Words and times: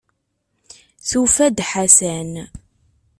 Tufa-d 1.09 1.57
Ḥasan. 1.69 2.31